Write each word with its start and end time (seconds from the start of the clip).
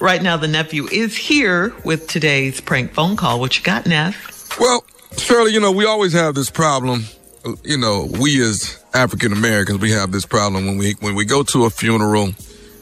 Right 0.00 0.22
now, 0.22 0.36
the 0.36 0.48
nephew 0.48 0.86
is 0.88 1.16
here 1.16 1.74
with 1.84 2.06
today's 2.08 2.60
prank 2.60 2.92
phone 2.92 3.16
call. 3.16 3.40
What 3.40 3.56
you 3.56 3.64
got, 3.64 3.86
Neff? 3.86 4.58
Well, 4.60 4.84
Shirley, 5.16 5.52
you 5.52 5.60
know, 5.60 5.72
we 5.72 5.86
always 5.86 6.12
have 6.12 6.34
this 6.34 6.50
problem. 6.50 7.04
You 7.62 7.78
know, 7.78 8.08
we 8.18 8.42
as 8.42 8.82
African 8.92 9.32
Americans, 9.32 9.80
we 9.80 9.92
have 9.92 10.12
this 10.12 10.26
problem 10.26 10.66
when 10.66 10.78
we 10.78 10.94
when 11.00 11.14
we 11.14 11.24
go 11.24 11.42
to 11.44 11.64
a 11.64 11.70
funeral, 11.70 12.24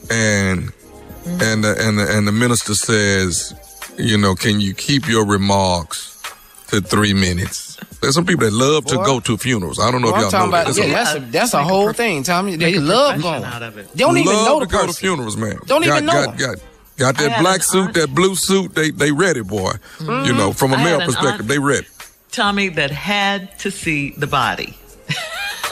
and 0.09 0.71
mm-hmm. 0.71 1.41
and 1.41 1.63
the, 1.63 1.75
and 1.79 1.99
the, 1.99 2.17
and 2.17 2.27
the 2.27 2.31
minister 2.31 2.73
says, 2.73 3.53
you 3.97 4.17
know, 4.17 4.35
can 4.35 4.59
you 4.59 4.73
keep 4.73 5.07
your 5.07 5.25
remarks 5.25 6.21
to 6.67 6.81
three 6.81 7.13
minutes? 7.13 7.77
There's 8.01 8.15
some 8.15 8.25
people 8.25 8.45
that 8.45 8.53
love 8.53 8.85
to 8.85 8.95
go 8.97 9.19
to 9.21 9.37
funerals. 9.37 9.79
I 9.79 9.91
don't 9.91 10.01
know 10.01 10.11
Well, 10.11 10.15
if 10.17 10.21
y'all 10.23 10.31
talking 10.31 10.51
know 10.51 10.61
about 10.61 10.73
that. 10.73 10.87
yeah, 10.87 10.93
There's 10.93 11.13
that's 11.13 11.15
a 11.15 11.31
that's 11.31 11.53
a 11.53 11.63
whole 11.63 11.93
thing, 11.93 12.23
Tommy. 12.23 12.55
They 12.55 12.77
love 12.79 13.21
going. 13.21 13.43
Out 13.43 13.63
of 13.63 13.77
it. 13.77 13.91
They 13.93 13.99
don't 13.99 14.17
even 14.17 14.33
love 14.33 14.47
know 14.47 14.59
the 14.59 14.65
to 14.65 14.71
go 14.71 14.87
to 14.87 14.93
funerals, 14.93 15.37
man. 15.37 15.59
Don't 15.65 15.83
got, 15.83 15.97
even 15.97 16.05
know 16.05 16.13
got, 16.13 16.37
them. 16.37 16.59
Got, 16.97 17.17
that 17.17 17.39
black 17.41 17.63
suit, 17.63 17.85
aunt- 17.85 17.93
that 17.95 18.15
blue 18.15 18.35
suit. 18.35 18.75
They 18.75 18.91
they 18.91 19.11
ready, 19.11 19.41
boy. 19.41 19.73
You 19.99 20.05
mm-hmm. 20.05 20.37
know, 20.37 20.53
from 20.53 20.73
a 20.73 20.77
I 20.77 20.83
male 20.83 21.01
perspective, 21.01 21.41
aunt- 21.41 21.47
they 21.47 21.59
ready. 21.59 21.87
Tommy 22.31 22.69
that 22.69 22.91
had 22.91 23.57
to 23.59 23.71
see 23.71 24.11
the 24.11 24.27
body. 24.27 24.77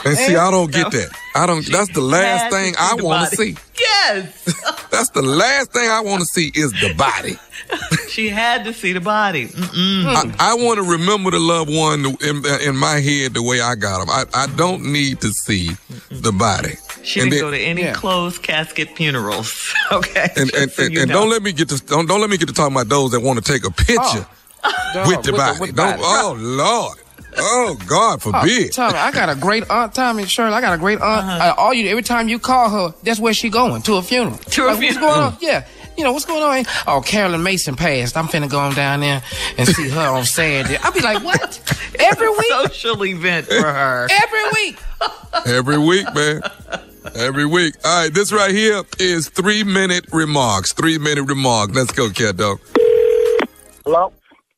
And 0.04 0.18
see, 0.18 0.36
I 0.36 0.50
don't 0.50 0.70
get 0.70 0.90
that. 0.92 1.10
I 1.34 1.46
don't. 1.46 1.64
That's 1.70 1.92
the 1.92 2.00
last 2.00 2.52
thing 2.52 2.74
I 2.78 2.94
want 2.94 3.30
to 3.30 3.36
see. 3.36 3.56
Yes, 3.78 4.44
That's 4.90 5.10
the 5.10 5.22
last 5.22 5.72
thing 5.72 5.88
I 5.88 6.00
want 6.00 6.20
to 6.20 6.26
see 6.26 6.52
is 6.54 6.72
the 6.72 6.94
body. 6.94 7.36
she 8.08 8.28
had 8.28 8.64
to 8.64 8.72
see 8.72 8.92
the 8.92 9.00
body. 9.00 9.48
Mm-mm. 9.48 10.34
I, 10.38 10.52
I 10.52 10.54
want 10.54 10.78
to 10.78 10.84
remember 10.84 11.30
the 11.30 11.40
loved 11.40 11.72
one 11.74 12.04
in, 12.04 12.44
in 12.62 12.76
my 12.76 13.00
head 13.00 13.34
the 13.34 13.42
way 13.42 13.60
I 13.60 13.74
got 13.74 14.00
them. 14.00 14.10
I, 14.10 14.24
I 14.34 14.46
don't 14.54 14.92
need 14.92 15.20
to 15.22 15.30
see 15.30 15.70
the 16.10 16.32
body. 16.32 16.74
She 17.04 17.20
And 17.20 17.30
didn't 17.30 17.42
then- 17.42 17.50
go 17.52 17.56
to 17.56 17.62
any 17.62 17.82
Yeah. 17.82 17.92
closed 17.94 18.42
casket 18.42 18.96
funerals. 18.96 19.72
Okay, 19.92 20.28
And, 20.36 20.50
Just 20.50 20.54
and, 20.56 20.70
so 20.72 20.82
and, 20.84 20.96
and 20.98 21.10
don't 21.10 21.28
let 21.30 21.42
me 21.42 21.52
get 21.52 21.68
to 21.68 21.78
don't, 21.86 22.06
don't 22.06 22.20
let 22.20 22.30
me 22.30 22.36
get 22.38 22.48
to 22.48 22.54
talking 22.54 22.74
about 22.74 22.88
those 22.88 23.10
that 23.12 23.20
want 23.20 23.44
to 23.44 23.52
take 23.52 23.64
a 23.66 23.70
picture 23.70 24.26
Dog, 24.94 25.06
with 25.08 25.22
the 25.22 25.32
body. 25.32 25.60
with 25.60 25.70
the 25.70 25.76
Don't, 25.76 26.00
body. 26.00 26.02
oh 26.02 26.34
Lord, 26.38 26.98
oh 27.36 27.76
God 27.86 28.14
Oh, 28.24 28.32
forbid. 28.32 28.72
Tommy, 28.72 28.96
I 28.98 29.10
got 29.12 29.28
a 29.28 29.34
great 29.34 29.68
aunt, 29.70 29.94
Tommy 29.94 30.24
Shirley. 30.26 30.54
I 30.54 30.60
got 30.62 30.72
a 30.74 30.78
great 30.78 31.00
aunt. 31.00 31.26
Uh, 31.42 31.54
all 31.58 31.74
you, 31.74 31.88
every 31.90 32.02
time 32.02 32.28
you 32.28 32.38
call 32.38 32.70
her, 32.70 32.94
that's 33.02 33.20
where 33.20 33.34
she 33.34 33.50
going 33.50 33.82
to 33.82 33.96
a 33.96 34.02
funeral. 34.02 34.38
To 34.38 34.62
a 34.62 34.66
Like, 34.68 34.78
What's 34.78 34.92
funeral. 34.96 35.12
going 35.12 35.20
on? 35.26 35.36
Yeah. 35.40 35.66
You 35.96 36.02
know 36.02 36.12
what's 36.12 36.24
going 36.24 36.42
on? 36.42 36.64
Oh, 36.88 37.00
Carolyn 37.02 37.42
Mason 37.44 37.76
passed. 37.76 38.16
I'm 38.16 38.26
finna 38.26 38.48
go 38.50 38.58
on 38.58 38.74
down 38.74 38.98
there 39.00 39.22
and 39.58 39.68
see 39.68 39.88
her 39.90 40.08
on 40.08 40.24
Saturday. 40.24 40.76
I'll 40.82 40.90
be 40.92 41.00
like, 41.00 41.22
what? 41.22 41.60
Every 42.00 42.30
week? 42.38 42.50
social 42.50 43.04
event 43.04 43.46
for 43.46 43.62
her. 43.62 44.08
Every 44.10 44.44
week? 44.54 44.78
Every 45.46 45.78
week, 45.78 46.12
man. 46.14 46.40
Every 47.14 47.44
week. 47.44 47.74
All 47.84 48.02
right, 48.02 48.14
this 48.14 48.32
right 48.32 48.50
here 48.50 48.82
is 48.98 49.28
three 49.28 49.62
minute 49.62 50.06
remarks. 50.12 50.72
Three 50.72 50.98
minute 50.98 51.24
remarks. 51.24 51.74
Let's 51.74 51.92
go, 51.92 52.08
cat 52.10 52.36
dog. 52.38 52.60
Hello? 53.84 54.12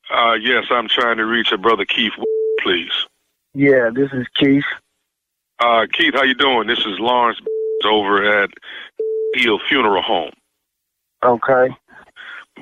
Uh, 0.09 0.33
yes, 0.33 0.65
I'm 0.69 0.87
trying 0.87 1.17
to 1.17 1.25
reach 1.25 1.51
a 1.51 1.57
brother 1.57 1.83
Keith, 1.83 2.13
please. 2.61 2.91
Yeah, 3.53 3.89
this 3.93 4.09
is 4.13 4.25
Keith. 4.35 4.63
Uh, 5.59 5.87
Keith, 5.91 6.13
how 6.13 6.23
you 6.23 6.35
doing? 6.35 6.67
This 6.67 6.79
is 6.79 6.99
Lawrence 6.99 7.39
over 7.83 8.43
at 8.43 8.49
Hill 9.33 9.59
Funeral 9.67 10.01
Home. 10.01 10.31
Okay. 11.23 11.75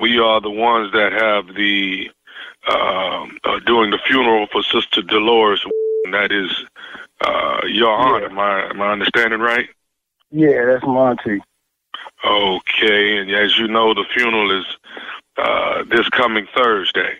We 0.00 0.18
are 0.18 0.40
the 0.40 0.50
ones 0.50 0.92
that 0.92 1.12
have 1.12 1.54
the 1.54 2.10
um 2.68 3.38
uh, 3.44 3.60
doing 3.60 3.90
the 3.90 3.98
funeral 3.98 4.48
for 4.50 4.62
Sister 4.62 5.02
Dolores. 5.02 5.64
That 6.10 6.32
is 6.32 6.50
uh, 7.20 7.60
your 7.66 7.90
aunt. 7.90 8.24
Am 8.24 8.38
I 8.38 8.70
am 8.70 8.80
I 8.80 8.92
understanding 8.92 9.40
right? 9.40 9.68
Yeah, 10.30 10.64
that's 10.66 10.84
Monty. 10.84 11.40
Okay, 12.24 13.18
and 13.18 13.30
as 13.30 13.58
you 13.58 13.68
know, 13.68 13.94
the 13.94 14.04
funeral 14.12 14.58
is 14.58 14.66
uh, 15.36 15.84
this 15.84 16.08
coming 16.08 16.46
Thursday. 16.54 17.14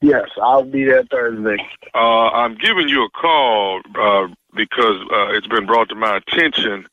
Yes, 0.00 0.28
I'll 0.40 0.64
be 0.64 0.84
there 0.84 1.04
Thursday. 1.04 1.56
Uh, 1.94 2.28
I'm 2.30 2.56
giving 2.56 2.88
you 2.88 3.04
a 3.04 3.10
call 3.10 3.80
uh, 3.94 4.28
because 4.54 5.00
uh, 5.12 5.28
it's 5.32 5.46
been 5.46 5.66
brought 5.66 5.88
to 5.90 5.94
my 5.94 6.16
attention 6.16 6.86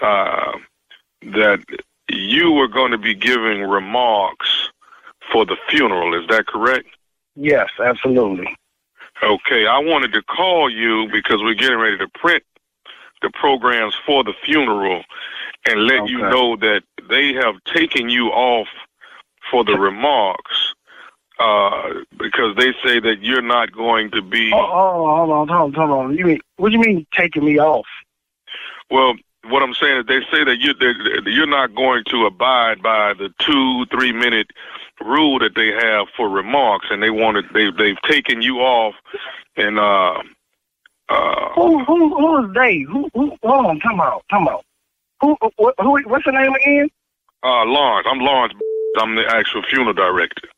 uh, 0.00 0.52
that 1.22 1.60
you 2.10 2.52
were 2.52 2.68
going 2.68 2.90
to 2.90 2.98
be 2.98 3.14
giving 3.14 3.62
remarks 3.62 4.70
for 5.32 5.46
the 5.46 5.56
funeral. 5.68 6.20
Is 6.20 6.28
that 6.28 6.46
correct? 6.46 6.88
Yes, 7.36 7.70
absolutely. 7.82 8.54
Okay, 9.22 9.66
I 9.66 9.78
wanted 9.78 10.12
to 10.12 10.22
call 10.22 10.68
you 10.68 11.08
because 11.10 11.42
we're 11.42 11.54
getting 11.54 11.78
ready 11.78 11.96
to 11.98 12.08
print 12.08 12.42
the 13.22 13.30
programs 13.30 13.94
for 14.06 14.24
the 14.24 14.34
funeral 14.44 15.02
and 15.66 15.86
let 15.86 16.08
you 16.08 16.18
know 16.18 16.56
that 16.56 16.82
they 17.08 17.32
have 17.32 17.54
taken 17.64 18.08
you 18.08 18.28
off 18.28 18.68
for 19.50 19.64
the 19.64 19.78
remarks 19.78 20.74
uh, 21.38 21.88
because 22.18 22.56
they 22.56 22.72
say 22.84 23.00
that 23.00 23.16
you're 23.20 23.42
not 23.42 23.72
going 23.72 24.10
to 24.10 24.22
be. 24.22 24.52
Oh, 24.52 24.58
oh, 24.58 25.16
hold 25.16 25.30
on, 25.30 25.48
hold 25.48 25.50
on, 25.50 25.88
hold 25.88 25.90
on. 25.90 26.16
You 26.16 26.24
mean 26.24 26.40
what 26.56 26.70
do 26.70 26.74
you 26.74 26.80
mean 26.80 27.06
taking 27.12 27.44
me 27.44 27.58
off? 27.58 27.86
Well, 28.90 29.14
what 29.48 29.62
I'm 29.62 29.74
saying 29.74 30.00
is 30.00 30.06
they 30.06 30.20
say 30.30 30.44
that 30.44 30.58
you 30.60 30.74
that 30.74 31.22
you're 31.26 31.46
not 31.46 31.74
going 31.74 32.04
to 32.10 32.26
abide 32.26 32.82
by 32.82 33.14
the 33.14 33.32
two 33.40 33.86
three 33.86 34.12
minute 34.12 34.48
rule 35.00 35.38
that 35.40 35.54
they 35.54 35.68
have 35.68 36.08
for 36.16 36.28
remarks, 36.28 36.86
and 36.90 37.02
they 37.02 37.10
wanted 37.10 37.46
they 37.52 37.70
they've 37.70 38.00
taken 38.02 38.42
you 38.42 38.58
off, 38.58 38.94
and 39.56 39.78
uh, 39.78 40.22
uh, 41.12 41.52
Who 41.54 41.84
who 41.84 42.16
who 42.16 42.44
is 42.44 42.54
they? 42.54 42.80
Who 42.80 43.10
who 43.14 43.36
hold 43.42 43.66
on, 43.66 43.80
come 43.80 44.00
out, 44.00 44.24
come 44.30 44.48
out. 44.48 44.64
Who 45.20 45.36
what 45.56 45.74
who 45.78 46.00
what's 46.04 46.24
the 46.24 46.32
name 46.32 46.54
again? 46.54 46.88
uh, 47.42 47.64
Lawrence. 47.64 48.06
I'm 48.10 48.20
Lawrence. 48.20 48.54
I'm 48.98 49.14
the 49.14 49.26
actual 49.26 49.62
funeral 49.62 49.94
director. 49.94 50.48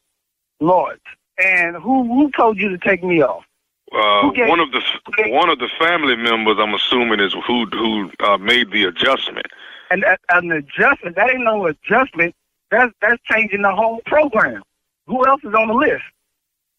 Lawrence. 0.61 1.03
And 1.39 1.77
who 1.77 2.05
who 2.05 2.31
told 2.31 2.59
you 2.59 2.69
to 2.69 2.79
take 2.79 3.03
me 3.03 3.23
off? 3.23 3.45
Uh, 3.93 4.31
one 4.49 4.61
of 4.61 4.73
the 4.73 4.81
one 5.29 5.49
of 5.49 5.59
the 5.59 5.69
family 5.79 6.17
members, 6.17 6.57
I'm 6.59 6.75
assuming, 6.75 7.21
is 7.21 7.35
who 7.47 7.67
who 7.67 8.11
uh, 8.21 8.39
made 8.39 8.71
the 8.71 8.85
adjustment. 8.85 9.47
And 9.91 10.05
an 10.31 10.51
adjustment, 10.51 11.17
that 11.17 11.31
ain't 11.31 11.45
no 11.45 11.67
adjustment. 11.67 12.35
That's 12.71 12.93
that's 13.01 13.23
changing 13.31 13.63
the 13.63 13.75
whole 13.75 14.01
program. 14.07 14.63
Who 15.07 15.27
else 15.27 15.43
is 15.45 15.55
on 15.55 15.69
the 15.69 15.75
list? 15.75 16.03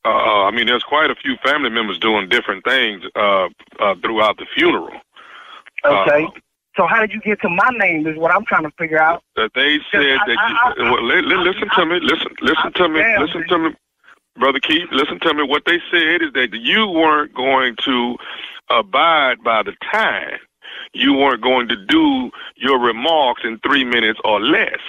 Uh, 0.03 0.46
I 0.46 0.52
mean, 0.52 0.68
there's 0.68 0.84
quite 0.84 1.09
a 1.09 1.16
few 1.16 1.35
family 1.44 1.69
members 1.69 1.97
doing 1.97 2.30
different 2.30 2.64
things 2.64 3.03
uh, 3.16 3.50
uh, 3.80 3.96
throughout 4.02 4.38
the 4.38 4.46
funeral. 4.56 4.91
Okay. 5.86 6.25
Uh, 6.25 6.30
so 6.78 6.86
how 6.88 7.00
did 7.00 7.12
you 7.13 7.22
get 7.22 7.40
to 7.41 7.50
my 7.50 7.69
name 7.78 8.06
is 8.06 8.18
what 8.18 8.31
I'm 8.31 8.44
trying 8.46 8.63
to 8.63 8.72
figure 8.78 9.00
out. 9.02 9.24
that 9.36 9.52
they 9.56 9.80
said 9.91 10.02
I- 10.02 10.28
that. 10.28 10.38
I- 10.38 10.74
You, 10.78 10.86
I- 10.86 10.91
well, 10.91 11.03
li- 11.03 11.22
li- 11.22 11.36
listen 11.38 11.69
to 11.75 11.85
me. 11.85 12.00
Listen. 12.02 12.28
Listen 12.41 12.74
to 12.74 12.90
me. 12.90 13.00
Damn, 13.00 13.22
Listen 13.22 13.47
to 13.47 13.58
me, 13.59 13.75
brother 14.38 14.59
Keith. 14.59 14.88
Listen 14.91 15.19
to 15.22 15.34
me. 15.34 15.44
What 15.44 15.64
they 15.66 15.80
said 15.91 16.22
is 16.22 16.34
that 16.34 16.53
you 16.53 16.88
weren't 16.88 17.34
going 17.34 17.75
to 17.85 18.18
abide 18.69 19.41
by 19.44 19.64
the 19.64 19.74
time. 19.91 20.38
You 20.94 21.14
weren't 21.14 21.41
going 21.41 21.68
to 21.69 21.75
do 21.85 22.30
your 22.58 22.80
remarks 22.80 23.44
in 23.46 23.59
three 23.59 23.85
minutes 23.85 24.19
or 24.25 24.41
less. 24.41 24.80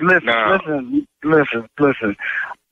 Listen, 0.00 0.26
Nah. 0.26 0.52
listen, 0.56 1.06
listen, 1.24 1.68
listen. 1.78 2.16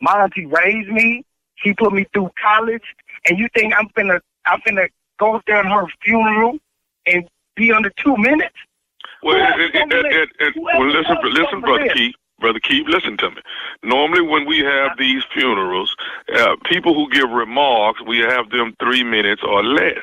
My 0.01 0.23
auntie 0.23 0.47
raised 0.47 0.89
me. 0.89 1.25
She 1.57 1.75
put 1.75 1.93
me 1.93 2.07
through 2.15 2.31
college, 2.43 2.83
and 3.29 3.39
you 3.39 3.49
think 3.55 3.75
I'm 3.79 3.89
finna 3.91 4.21
I'm 4.47 4.61
finna 4.63 4.89
go 5.21 5.37
up 5.37 5.43
there 5.47 5.61
in 5.61 5.67
her 5.71 5.87
funeral 6.03 6.59
and 7.07 7.29
be 7.55 7.71
under 7.73 7.91
two 7.91 8.17
minutes? 8.17 8.57
Well, 9.23 9.37
it, 9.61 9.75
it, 9.75 9.83
on 9.83 9.89
it, 9.93 10.55
well 10.57 10.87
listen, 10.89 11.17
listen, 11.23 11.61
brother 11.61 11.85
list? 11.85 11.95
Keith. 11.97 12.15
Brother 12.41 12.59
Keith, 12.61 12.87
listen 12.89 13.19
to 13.19 13.31
me. 13.33 13.37
Normally, 13.83 14.23
when 14.23 14.47
we 14.47 14.61
have 14.61 14.93
these 14.99 15.23
funerals, 15.35 15.95
uh, 16.35 16.57
people 16.65 16.95
who 16.95 17.11
give 17.11 17.29
remarks, 17.29 18.01
we 18.07 18.17
have 18.21 18.49
them 18.49 18.75
three 18.81 19.05
minutes 19.05 19.43
or 19.47 19.63
less. 19.63 19.99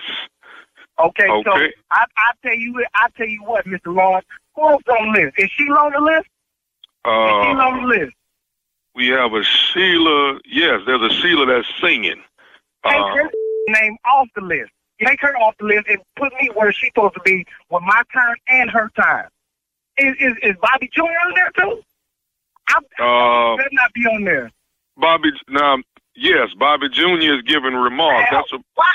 Okay, 0.99 1.25
so 1.27 1.33
Okay. 1.51 1.73
I 1.91 2.05
I 2.15 2.31
tell 2.43 2.53
you 2.55 2.73
what- 2.73 2.87
I 2.93 3.07
tell 3.17 3.27
you 3.27 3.43
what, 3.43 3.65
Mr. 3.65 3.93
Lawrence, 3.95 4.27
who 4.55 4.67
else 4.69 4.83
on 4.87 5.11
the 5.13 5.19
list? 5.19 5.39
Is 5.39 5.49
she 5.51 5.63
on 5.63 5.91
the 5.93 5.99
list? 5.99 6.27
Uh, 7.05 7.09
Is 7.09 7.45
she 7.45 7.51
on 7.59 7.59
Uh, 7.59 7.81
the 7.81 7.87
list? 7.87 8.13
we 8.93 9.07
have 9.07 9.33
a 9.33 9.43
Sheila. 9.43 10.39
Yes, 10.45 10.81
there's 10.85 11.01
a 11.01 11.13
Sheila 11.15 11.45
that's 11.47 11.67
singing. 11.81 12.21
Take 12.85 12.93
Uh, 13.01 13.15
her 13.15 13.31
name 13.69 13.97
off 14.05 14.27
the 14.35 14.41
list. 14.41 14.71
Take 15.03 15.21
her 15.21 15.35
off 15.37 15.55
the 15.59 15.65
list 15.65 15.85
and 15.89 15.99
put 16.15 16.33
me 16.41 16.49
where 16.55 16.71
she's 16.71 16.89
supposed 16.93 17.13
to 17.15 17.21
be 17.23 17.45
with 17.69 17.83
my 17.83 18.01
time 18.13 18.35
and 18.49 18.69
her 18.69 18.89
time. 18.95 19.27
Is 19.97 20.15
is, 20.19 20.33
is 20.43 20.55
Bobby 20.61 20.89
Jr. 20.93 21.03
on 21.03 21.33
there 21.35 21.51
too? 21.57 21.81
Uh, 22.99 23.55
Better 23.57 23.69
not 23.71 23.93
be 23.93 24.01
on 24.05 24.23
there. 24.23 24.51
Bobby, 24.97 25.29
now, 25.47 25.77
yes, 26.15 26.49
Bobby 26.57 26.89
Jr. 26.89 27.35
is 27.35 27.41
giving 27.43 27.73
remarks. 27.73 28.29
Hell, 28.29 28.39
That's 28.41 28.53
a, 28.53 28.65
what? 28.75 28.87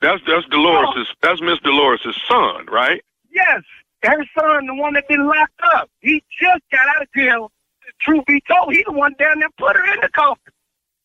that's 0.00 0.22
that's 0.26 0.46
Dolores' 0.46 1.08
that's 1.22 1.40
Miss 1.40 1.58
Dolores' 1.60 2.16
son, 2.28 2.66
right? 2.70 3.02
Yes, 3.30 3.62
her 4.02 4.24
son, 4.38 4.66
the 4.66 4.74
one 4.74 4.94
that 4.94 5.08
been 5.08 5.26
locked 5.26 5.60
up. 5.74 5.90
He 6.00 6.22
just 6.40 6.62
got 6.72 6.88
out 6.96 7.02
of 7.02 7.08
jail. 7.14 7.50
Truth 8.00 8.24
be 8.26 8.42
told, 8.48 8.72
he 8.72 8.82
the 8.86 8.92
one 8.92 9.14
down 9.18 9.40
there 9.40 9.48
put 9.58 9.76
her 9.76 9.92
in 9.92 10.00
the 10.00 10.08
coffin. 10.10 10.52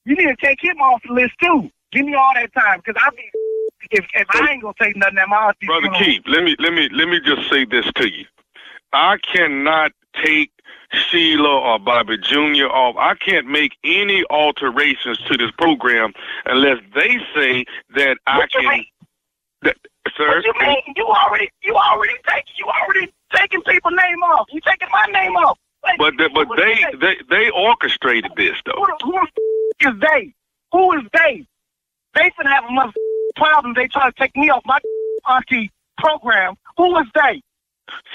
You 0.06 0.16
need 0.16 0.28
to 0.28 0.36
take 0.36 0.64
him 0.64 0.78
off 0.80 1.02
the 1.06 1.14
list 1.14 1.34
too. 1.42 1.70
Give 1.92 2.06
me 2.06 2.14
all 2.14 2.32
that 2.36 2.54
time, 2.54 2.82
cause 2.82 2.96
I'll 3.02 3.12
be 3.12 3.30
if 3.92 4.06
if 4.14 4.28
I 4.32 4.52
ain't 4.52 4.62
gonna 4.62 4.74
take 4.82 4.96
nothing 4.96 5.18
at 5.18 5.28
my 5.30 5.38
auntie 5.48 5.68
Brother 5.68 5.90
Keith, 5.98 6.24
let 6.28 6.44
me 6.44 6.56
let 6.60 6.74
me 6.74 6.90
let 6.92 7.08
me 7.08 7.20
just 7.20 7.50
say 7.50 7.66
this 7.66 7.86
to 7.96 8.10
you. 8.10 8.26
I 8.94 9.18
cannot 9.18 9.92
take 10.24 10.52
Sheila 10.94 11.60
or 11.60 11.80
Bobby 11.80 12.18
Jr. 12.18 12.68
off. 12.68 12.96
I 12.98 13.16
can't 13.16 13.48
make 13.48 13.74
any 13.84 14.24
alterations 14.30 15.18
to 15.28 15.38
this 15.38 15.52
program 15.58 16.14
unless 16.46 16.78
they 16.94 17.18
say 17.36 17.66
that 17.96 18.18
I 18.28 18.38
What 18.38 18.54
you 18.54 18.62
can. 18.62 18.70
mean? 18.70 18.86
That, 19.64 19.76
sir, 20.16 20.28
What 20.28 20.46
you 20.46 20.54
mean? 20.60 20.78
You 20.96 21.06
already 21.08 21.50
you 21.64 21.76
already 21.76 22.14
take 22.30 22.46
you 22.58 22.66
already 22.68 23.12
taking 23.34 23.62
people's 23.64 23.96
name 23.96 24.24
off. 24.24 24.48
You 24.52 24.62
taking 24.62 24.88
my 24.92 25.06
name 25.12 25.36
off. 25.36 25.58
But 26.00 26.18
the, 26.18 26.30
but 26.34 26.48
they, 26.58 26.84
they 27.00 27.16
they 27.30 27.50
orchestrated 27.52 28.32
this 28.38 28.56
though. 28.66 28.74
Who, 28.76 28.88
the- 28.88 29.06
who 29.06 29.12
the 29.12 29.88
f- 29.90 29.94
is 29.94 30.02
they? 30.02 30.34
Who 30.72 30.94
is 30.94 31.04
they? 31.14 31.46
They 32.16 32.32
finna 32.40 32.48
have 32.52 32.64
a 32.66 32.72
mother 32.72 32.94
problem. 33.36 33.74
They 33.76 33.88
try 33.88 34.10
to 34.10 34.16
take 34.18 34.36
me 34.36 34.50
off 34.50 34.64
my 34.66 34.80
auntie 35.28 35.72
program. 35.98 36.56
Who 36.78 36.98
is 37.00 37.06
they? 37.14 37.42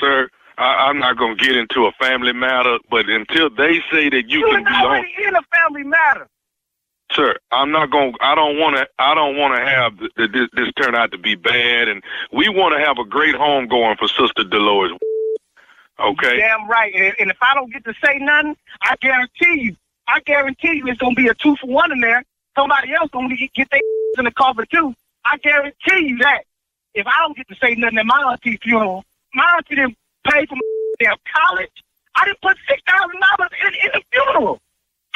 Sir, 0.00 0.28
I, 0.58 0.88
I'm 0.88 0.98
not 0.98 1.16
going 1.16 1.36
to 1.36 1.44
get 1.44 1.49
into 1.60 1.86
a 1.86 1.92
family 1.92 2.32
matter, 2.32 2.78
but 2.90 3.08
until 3.08 3.50
they 3.50 3.80
say 3.92 4.08
that 4.08 4.24
you 4.28 4.40
You 4.40 4.50
can 4.50 4.64
be 4.64 4.70
on, 4.70 5.04
in 5.28 5.36
a 5.36 5.42
family 5.54 5.84
matter. 5.84 6.26
sir, 7.12 7.36
I'm 7.52 7.70
not 7.70 7.90
going. 7.90 8.14
I 8.20 8.34
don't 8.34 8.58
want 8.58 8.76
to. 8.76 8.86
I 8.98 9.14
don't 9.14 9.36
want 9.36 9.54
to 9.56 9.64
have 9.64 9.98
th- 9.98 10.10
th- 10.16 10.30
this, 10.32 10.48
this 10.54 10.72
turn 10.80 10.94
out 10.94 11.12
to 11.12 11.18
be 11.18 11.34
bad, 11.34 11.88
and 11.88 12.02
we 12.32 12.48
want 12.48 12.74
to 12.76 12.84
have 12.84 12.98
a 12.98 13.04
great 13.04 13.34
home 13.34 13.68
going 13.68 13.96
for 13.96 14.08
Sister 14.08 14.44
Dolores. 14.44 14.92
Okay. 15.98 16.38
Damn 16.38 16.68
right. 16.68 16.92
And, 16.94 17.14
and 17.18 17.30
if 17.30 17.36
I 17.42 17.54
don't 17.54 17.70
get 17.72 17.84
to 17.84 17.94
say 18.04 18.18
nothing, 18.18 18.56
I 18.82 18.96
guarantee 19.00 19.62
you, 19.64 19.76
I 20.08 20.20
guarantee 20.20 20.74
you, 20.76 20.86
it's 20.88 20.98
gonna 20.98 21.14
be 21.14 21.28
a 21.28 21.34
two 21.34 21.56
for 21.56 21.66
one 21.66 21.92
in 21.92 22.00
there. 22.00 22.24
Somebody 22.56 22.92
else 22.94 23.10
gonna 23.12 23.36
get, 23.36 23.52
get 23.54 23.70
their 23.70 23.80
in 24.18 24.24
the 24.24 24.32
cover 24.32 24.64
too. 24.66 24.94
I 25.24 25.36
guarantee 25.38 26.08
you 26.08 26.18
that. 26.18 26.44
If 26.94 27.06
I 27.06 27.18
don't 27.22 27.36
get 27.36 27.46
to 27.48 27.54
say 27.56 27.74
nothing 27.76 27.98
at 27.98 28.06
my 28.06 28.20
auntie's 28.22 28.58
funeral, 28.62 29.04
my 29.34 29.44
auntie 29.56 29.76
didn't 29.76 29.96
pay 30.24 30.44
for 30.46 30.54
my 30.56 30.60
damn 31.00 31.16
college. 31.34 31.70
I 32.16 32.26
didn't 32.26 32.40
put 32.42 32.56
six 32.68 32.82
thousand 32.86 33.20
dollars 33.20 33.50
in 33.66 33.74
in 33.74 33.90
the 33.94 34.02
funeral. 34.12 34.60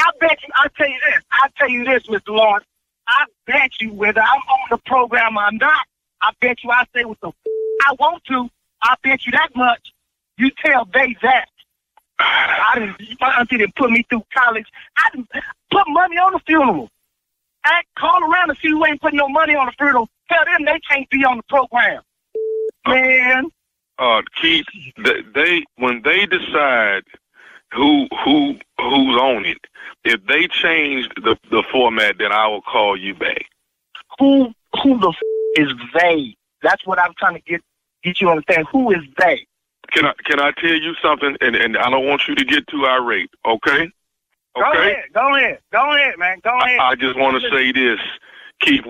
I 0.00 0.10
bet 0.20 0.38
you. 0.42 0.48
I 0.54 0.68
tell 0.76 0.88
you 0.88 0.98
this. 1.10 1.22
I 1.32 1.48
tell 1.56 1.68
you 1.68 1.84
this, 1.84 2.02
Mr. 2.04 2.28
Lawrence. 2.34 2.66
I 3.06 3.26
bet 3.46 3.70
you, 3.80 3.92
whether 3.92 4.20
I'm 4.20 4.40
on 4.40 4.68
the 4.70 4.78
program 4.78 5.36
or 5.36 5.52
not, 5.52 5.86
I 6.22 6.30
bet 6.40 6.64
you 6.64 6.70
I 6.70 6.84
say 6.94 7.04
what 7.04 7.20
the 7.20 7.28
f- 7.28 7.34
I 7.82 7.94
want 7.98 8.24
to. 8.24 8.48
I 8.82 8.94
bet 9.02 9.26
you 9.26 9.32
that 9.32 9.50
much. 9.54 9.92
You 10.38 10.50
tell 10.64 10.86
they 10.92 11.16
that. 11.22 11.48
I 12.18 12.72
didn't. 12.76 13.20
My 13.20 13.34
auntie 13.38 13.58
didn't 13.58 13.76
put 13.76 13.90
me 13.90 14.04
through 14.08 14.24
college. 14.34 14.66
I 14.98 15.10
didn't 15.10 15.28
put 15.70 15.84
money 15.88 16.16
on 16.16 16.32
the 16.32 16.40
funeral. 16.46 16.88
I 17.64 17.82
call 17.98 18.22
around 18.30 18.50
and 18.50 18.58
see 18.58 18.68
who 18.70 18.84
ain't 18.86 19.00
putting 19.00 19.18
no 19.18 19.28
money 19.28 19.54
on 19.54 19.66
the 19.66 19.72
funeral. 19.72 20.08
Tell 20.30 20.44
them 20.44 20.64
they 20.64 20.78
can't 20.88 21.08
be 21.10 21.24
on 21.24 21.38
the 21.38 21.42
program. 21.44 22.02
Man, 22.86 23.50
uh, 23.98 24.22
Keith, 24.40 24.66
th- 25.04 25.24
they 25.34 25.64
when 25.76 26.02
they 26.02 26.26
decide 26.26 27.04
who 27.72 28.06
who 28.24 28.56
who's 28.78 29.16
on 29.16 29.44
it, 29.44 29.58
if 30.04 30.24
they 30.26 30.46
change 30.48 31.08
the 31.16 31.36
the 31.50 31.62
format, 31.70 32.18
then 32.18 32.32
I 32.32 32.46
will 32.48 32.62
call 32.62 32.96
you 32.96 33.14
back. 33.14 33.44
who 34.18 34.52
who 34.82 34.98
the 34.98 35.08
f- 35.08 35.62
is 35.66 35.72
they? 35.94 36.36
That's 36.62 36.86
what 36.86 36.98
I'm 36.98 37.12
trying 37.18 37.34
to 37.34 37.40
get 37.40 37.60
get 38.02 38.20
you 38.20 38.26
to 38.28 38.32
understand. 38.32 38.66
Who 38.72 38.90
is 38.90 39.02
they? 39.18 39.46
Can 39.92 40.06
I 40.06 40.12
can 40.24 40.40
I 40.40 40.50
tell 40.52 40.74
you 40.74 40.94
something? 41.02 41.36
And 41.40 41.54
and 41.56 41.76
I 41.76 41.90
don't 41.90 42.06
want 42.06 42.22
you 42.28 42.34
to 42.34 42.44
get 42.44 42.66
too 42.68 42.86
irate. 42.86 43.30
Okay. 43.46 43.90
Okay. 44.56 44.72
Go 44.72 44.72
ahead, 44.72 44.96
go 45.12 45.34
ahead, 45.34 45.58
go 45.72 45.92
ahead, 45.96 46.14
man, 46.16 46.38
go 46.44 46.56
ahead. 46.60 46.78
I, 46.78 46.90
I 46.90 46.94
just 46.94 47.18
want 47.18 47.42
to 47.42 47.50
say 47.50 47.72
this, 47.72 47.98
Keith 48.60 48.86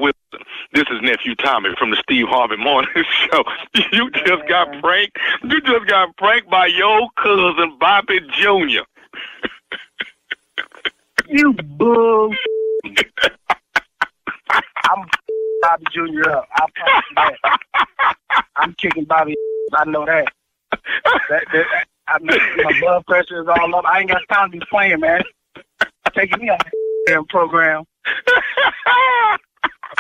This 0.72 0.84
is 0.90 1.00
nephew 1.02 1.34
Tommy 1.36 1.70
from 1.78 1.90
the 1.90 1.96
Steve 1.96 2.26
Harvey 2.28 2.56
Morning 2.56 2.90
Show. 3.30 3.44
You 3.92 4.10
just 4.10 4.46
got 4.48 4.80
pranked. 4.80 5.18
You 5.42 5.60
just 5.60 5.86
got 5.86 6.16
pranked 6.16 6.50
by 6.50 6.66
your 6.66 7.08
cousin 7.16 7.76
Bobby 7.78 8.20
Jr. 8.32 8.82
You 11.28 11.52
bull. 11.52 12.34
I'm 14.84 15.06
Bobby 15.62 15.84
Jr. 15.92 16.30
up. 16.30 16.48
I 16.54 16.66
promise 16.74 17.04
you 17.10 17.14
that. 17.16 17.58
I'm 18.56 18.74
kicking 18.74 19.04
Bobby. 19.04 19.34
I 19.72 19.84
know 19.84 20.04
that. 20.04 20.26
that, 21.30 21.44
that 21.52 21.66
I 22.08 22.18
know 22.20 22.36
my 22.62 22.80
blood 22.80 23.06
pressure 23.06 23.42
is 23.42 23.48
all 23.48 23.74
up. 23.74 23.84
I 23.86 24.00
ain't 24.00 24.10
got 24.10 24.22
time 24.30 24.50
to 24.50 24.58
be 24.58 24.66
playing, 24.70 25.00
man. 25.00 25.22
Taking 26.14 26.40
me 26.40 26.50
on 26.50 26.58
the 26.58 26.70
damn 27.06 27.24
program. 27.26 27.84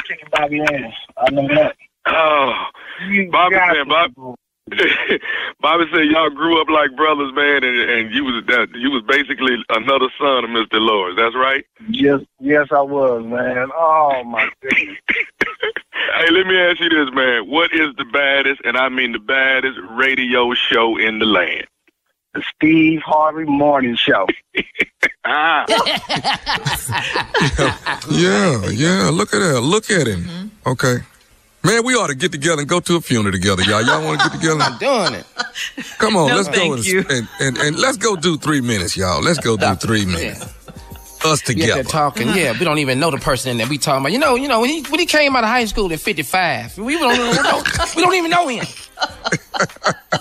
Kicking 0.06 0.28
Bobby 0.32 0.60
ass. 0.62 0.92
I 1.18 1.30
know 1.30 1.48
that. 1.48 1.76
oh, 2.06 2.66
You 3.08 3.30
Bobby 3.30 3.56
said, 3.72 3.88
Bob- 3.88 4.36
Bobby 5.60 5.84
said 5.92 6.06
y'all 6.06 6.30
grew 6.30 6.60
up 6.60 6.68
like 6.70 6.94
brothers, 6.96 7.32
man, 7.34 7.64
and 7.64 7.78
and 7.90 8.10
you 8.14 8.24
was 8.24 8.42
that 8.46 8.68
you 8.74 8.90
was 8.90 9.02
basically 9.06 9.56
another 9.68 10.08
son 10.18 10.44
of 10.44 10.50
Mr. 10.50 10.80
Lawrence. 10.80 11.16
That's 11.18 11.34
right. 11.36 11.64
Yes, 11.88 12.20
yes, 12.40 12.68
I 12.70 12.80
was, 12.80 13.24
man. 13.26 13.68
Oh 13.76 14.22
my 14.24 14.48
goodness. 14.62 14.96
Hey, 16.16 16.30
let 16.30 16.46
me 16.46 16.56
ask 16.56 16.78
you 16.80 16.88
this, 16.90 17.12
man. 17.14 17.48
What 17.50 17.72
is 17.72 17.88
the 17.96 18.04
baddest, 18.04 18.60
and 18.64 18.76
I 18.76 18.88
mean 18.88 19.12
the 19.12 19.18
baddest 19.18 19.78
radio 19.90 20.52
show 20.54 20.96
in 20.96 21.18
the 21.18 21.24
land? 21.24 21.66
The 22.34 22.42
Steve 22.54 23.00
Harvey 23.04 23.44
Morning 23.44 23.96
Show. 23.96 24.26
Ah, 25.26 25.64
Yeah, 28.10 28.68
yeah. 28.70 29.10
Look 29.10 29.32
at 29.34 29.38
that. 29.40 29.60
Look 29.62 29.90
at 29.90 30.06
him. 30.06 30.50
Okay. 30.66 30.96
Man, 31.62 31.82
we 31.84 31.94
ought 31.94 32.08
to 32.08 32.14
get 32.14 32.30
together 32.30 32.60
and 32.60 32.68
go 32.68 32.78
to 32.80 32.96
a 32.96 33.00
funeral 33.00 33.32
together, 33.32 33.62
y'all. 33.62 33.80
Y'all 33.82 34.04
want 34.04 34.20
to 34.20 34.28
get 34.28 34.38
together? 34.38 34.60
I'm 34.60 34.76
doing 34.78 35.14
it. 35.14 35.26
Come 35.98 36.14
on, 36.14 36.28
No, 36.28 36.36
let's 36.36 36.48
go 36.48 36.74
and, 36.74 36.84
you. 36.84 37.04
and, 37.08 37.26
and 37.40 37.56
and 37.56 37.78
let's 37.78 37.96
go 37.96 38.16
do 38.16 38.36
three 38.36 38.60
minutes, 38.60 38.96
y'all. 38.98 39.22
Let's 39.22 39.38
go 39.38 39.56
do 39.56 39.74
three 39.76 40.04
minutes. 40.04 40.44
Us 41.24 41.40
together. 41.40 41.74
they're 41.76 41.84
talking. 41.84 42.28
Yeah, 42.28 42.52
we 42.52 42.66
don't 42.66 42.76
even 42.80 43.00
know 43.00 43.10
the 43.10 43.16
person 43.16 43.50
in 43.50 43.56
there. 43.56 43.66
We 43.66 43.78
talking 43.78 44.02
about. 44.02 44.12
You 44.12 44.18
know, 44.18 44.34
you 44.34 44.46
know 44.46 44.60
when 44.60 44.68
he 44.68 44.82
when 44.82 45.00
he 45.00 45.06
came 45.06 45.34
out 45.36 45.42
of 45.42 45.48
high 45.48 45.64
school 45.64 45.90
in 45.90 45.96
'55, 45.96 46.76
we 46.76 46.98
don't, 46.98 47.12
we 47.12 47.36
don't 47.42 47.96
we 47.96 48.02
don't 48.02 48.14
even 48.14 48.30
know 48.30 48.46
him. 48.46 48.66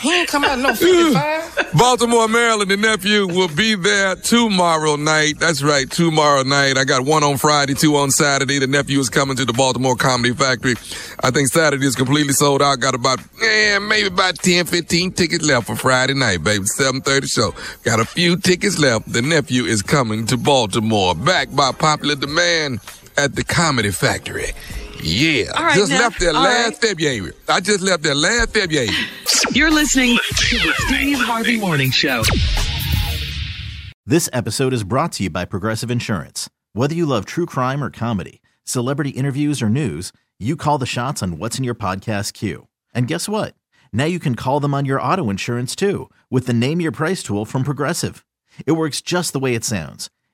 He 0.00 0.12
ain't 0.14 0.28
come 0.28 0.44
out 0.44 0.58
no 0.58 0.74
'55. 0.74 1.72
Baltimore, 1.74 2.28
Maryland, 2.28 2.70
the 2.70 2.76
nephew 2.76 3.26
will 3.26 3.48
be 3.48 3.74
there 3.74 4.14
tomorrow 4.16 4.96
night. 4.96 5.38
That's 5.38 5.62
right, 5.62 5.90
tomorrow 5.90 6.42
night. 6.42 6.78
I 6.78 6.84
got 6.84 7.04
one 7.04 7.24
on 7.24 7.36
Friday, 7.36 7.74
two 7.74 7.96
on 7.96 8.10
Saturday. 8.10 8.58
The 8.58 8.66
nephew 8.66 9.00
is 9.00 9.10
coming 9.10 9.36
to 9.36 9.44
the 9.44 9.52
Baltimore 9.52 9.96
Comedy 9.96 10.32
Factory. 10.34 10.74
I 11.22 11.30
think 11.30 11.48
Saturday 11.48 11.84
is 11.86 11.96
completely 11.96 12.32
sold 12.32 12.62
out. 12.62 12.80
Got 12.80 12.94
about, 12.94 13.20
eh, 13.42 13.78
maybe 13.80 14.06
about 14.06 14.36
10, 14.36 14.66
15 14.66 15.12
tickets 15.12 15.44
left 15.44 15.66
for 15.66 15.76
Friday 15.76 16.14
night, 16.14 16.44
baby. 16.44 16.64
7.30 16.64 17.26
show. 17.26 17.54
Got 17.82 18.00
a 18.00 18.04
few 18.04 18.36
tickets 18.36 18.78
left. 18.78 19.12
The 19.12 19.22
nephew 19.22 19.64
is 19.64 19.82
coming 19.82 20.26
to 20.26 20.36
Baltimore. 20.36 21.14
Backed 21.14 21.54
by 21.56 21.72
popular 21.72 22.14
demand 22.14 22.80
at 23.16 23.34
the 23.34 23.42
Comedy 23.44 23.90
Factory. 23.90 24.52
Yeah. 25.02 25.52
All 25.56 25.64
right, 25.64 25.74
just 25.76 25.90
Neff. 25.90 26.00
left 26.00 26.20
there 26.20 26.34
All 26.34 26.42
last 26.42 26.82
right. 26.82 26.90
February. 26.90 27.32
I 27.48 27.60
just 27.60 27.80
left 27.80 28.02
there 28.02 28.14
last 28.14 28.50
February. 28.52 28.88
You're 29.52 29.70
listening 29.70 30.16
to 30.16 30.58
the 30.58 30.74
Steve 30.86 31.18
Harvey 31.18 31.58
Morning 31.58 31.90
Show. 31.90 32.22
This 34.06 34.28
episode 34.32 34.72
is 34.72 34.84
brought 34.84 35.12
to 35.12 35.24
you 35.24 35.30
by 35.30 35.44
Progressive 35.44 35.90
Insurance. 35.90 36.48
Whether 36.72 36.94
you 36.94 37.06
love 37.06 37.24
true 37.26 37.46
crime 37.46 37.82
or 37.84 37.90
comedy, 37.90 38.40
celebrity 38.64 39.10
interviews 39.10 39.60
or 39.62 39.68
news, 39.68 40.12
you 40.38 40.56
call 40.56 40.78
the 40.78 40.86
shots 40.86 41.22
on 41.22 41.38
what's 41.38 41.58
in 41.58 41.64
your 41.64 41.74
podcast 41.74 42.32
queue. 42.32 42.68
And 42.94 43.06
guess 43.06 43.28
what? 43.28 43.54
Now 43.92 44.04
you 44.06 44.18
can 44.18 44.34
call 44.34 44.60
them 44.60 44.74
on 44.74 44.84
your 44.84 45.00
auto 45.00 45.30
insurance 45.30 45.76
too 45.76 46.10
with 46.30 46.46
the 46.46 46.52
Name 46.52 46.80
Your 46.80 46.92
Price 46.92 47.22
tool 47.22 47.44
from 47.44 47.64
Progressive. 47.64 48.24
It 48.66 48.72
works 48.72 49.00
just 49.00 49.32
the 49.32 49.38
way 49.38 49.54
it 49.54 49.64
sounds. 49.64 50.10